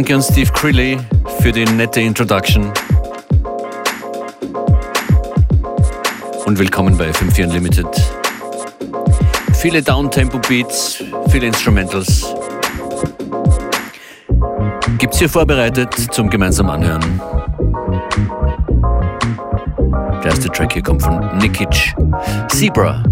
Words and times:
Danke 0.00 0.14
an 0.14 0.22
Steve 0.22 0.50
Crilly 0.52 0.96
für 1.40 1.52
die 1.52 1.66
nette 1.66 2.00
Introduction. 2.00 2.72
Und 6.46 6.58
willkommen 6.58 6.96
bei 6.96 7.10
FM4 7.10 7.44
Unlimited. 7.44 7.86
Viele 9.52 9.82
Downtempo-Beats, 9.82 11.04
viele 11.28 11.48
Instrumentals. 11.48 12.34
Gibt's 14.96 15.18
hier 15.18 15.28
vorbereitet 15.28 15.92
zum 16.12 16.30
gemeinsamen 16.30 16.70
Anhören. 16.70 17.20
Der 20.24 20.30
erste 20.30 20.48
Track 20.48 20.72
hier 20.72 20.82
kommt 20.82 21.02
von 21.02 21.36
Nikic. 21.36 21.94
Zebra. 22.48 23.04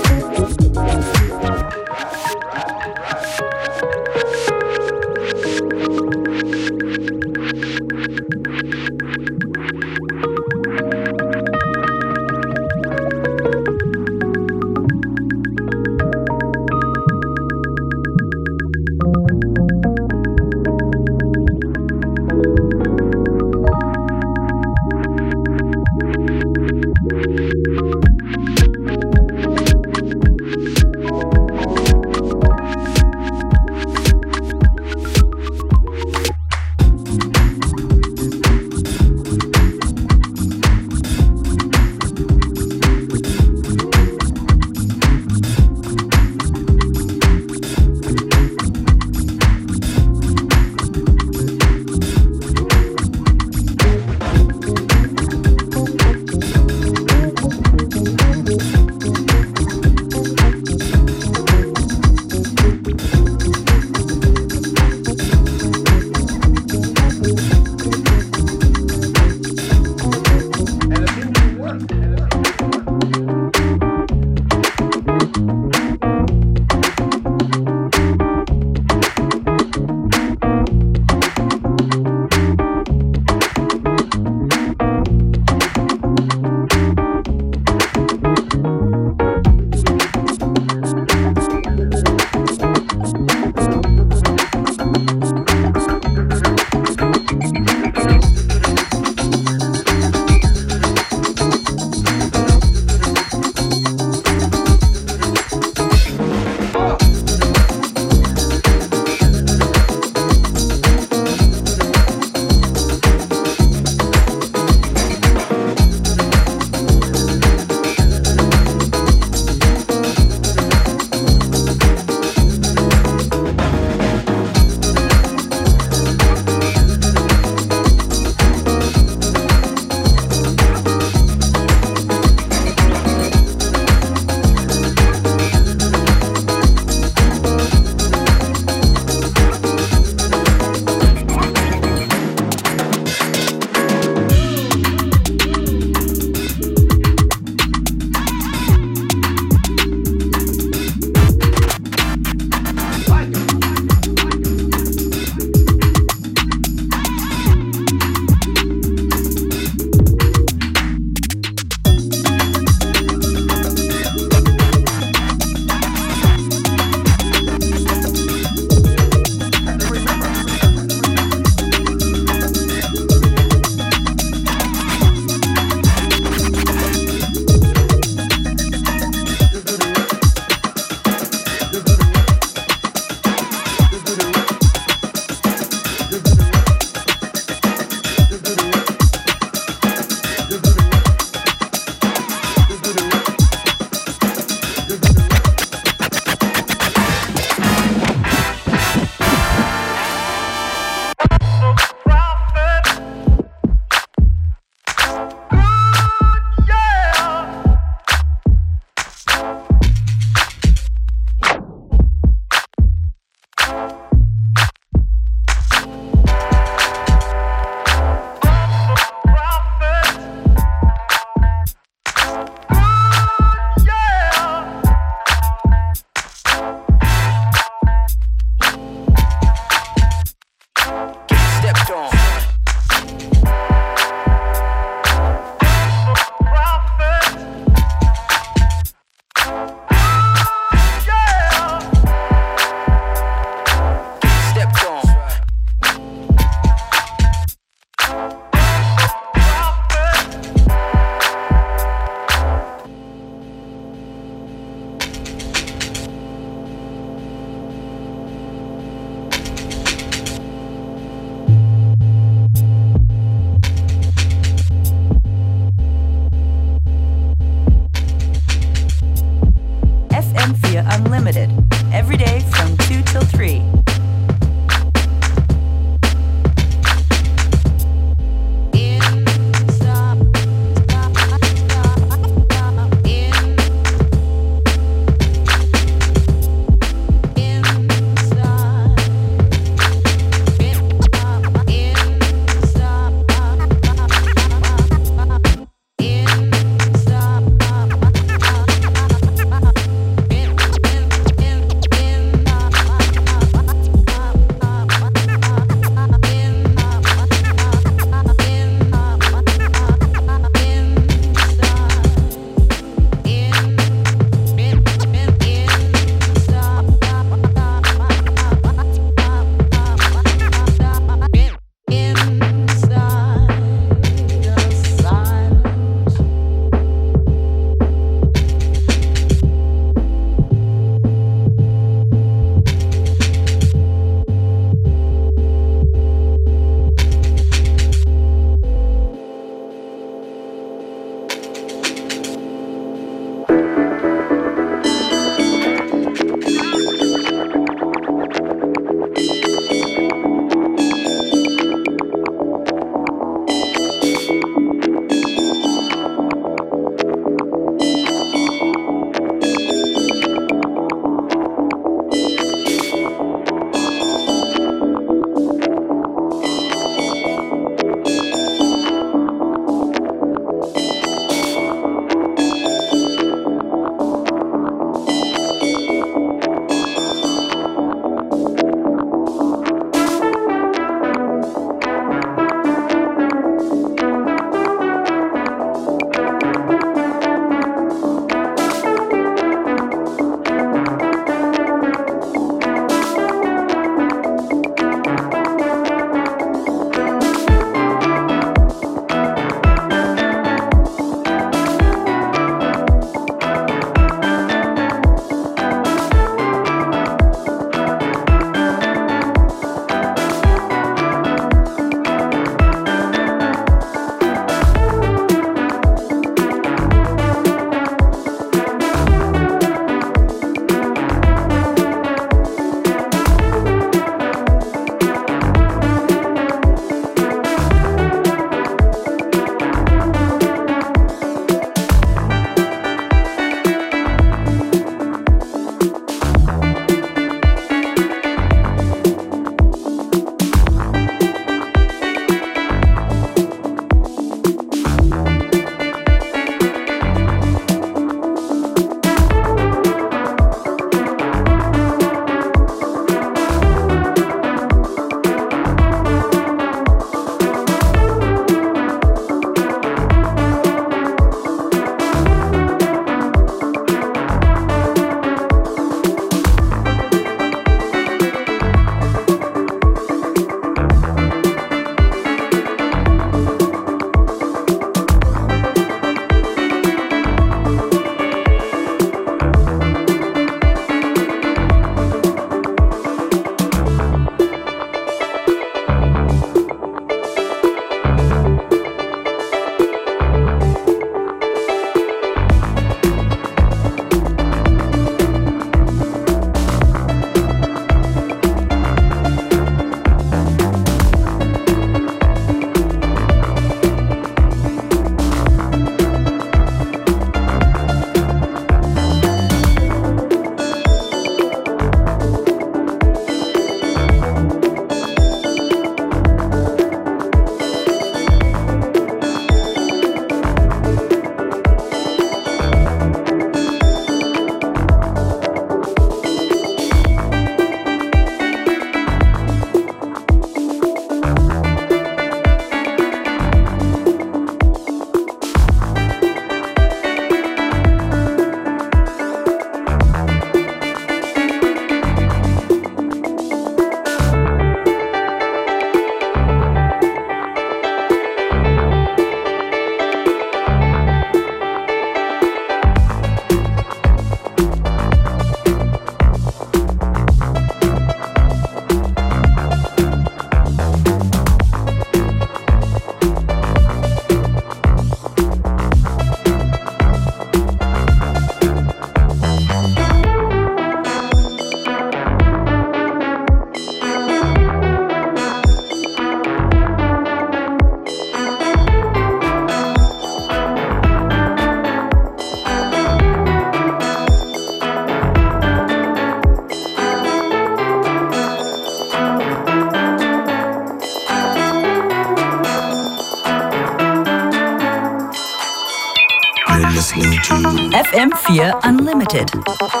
FM4 598.51 598.79
Unlimited. 598.83 600.00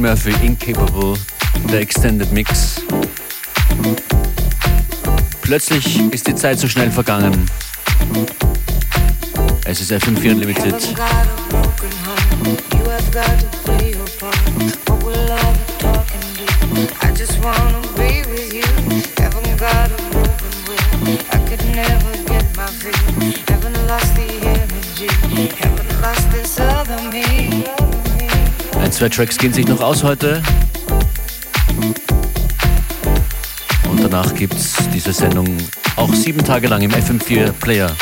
Murphy 0.00 0.34
Incapable, 0.42 1.14
der 1.70 1.80
Extended 1.80 2.32
Mix. 2.32 2.80
Plötzlich 5.42 6.00
ist 6.10 6.26
die 6.26 6.34
Zeit 6.34 6.58
so 6.58 6.68
schnell 6.68 6.90
vergangen. 6.90 7.44
Es 9.64 9.80
ist 9.80 9.92
FM4 9.92 10.32
Unlimited. 10.32 10.94
Zwei 29.00 29.08
Tracks 29.08 29.38
gehen 29.38 29.54
sich 29.54 29.66
noch 29.66 29.80
aus 29.80 30.04
heute. 30.04 30.42
Und 33.88 34.04
danach 34.04 34.34
gibt 34.34 34.52
es 34.52 34.76
diese 34.92 35.14
Sendung 35.14 35.56
auch 35.96 36.12
sieben 36.12 36.44
Tage 36.44 36.68
lang 36.68 36.82
im 36.82 36.90
FM4 36.90 37.50
Player. 37.52 37.96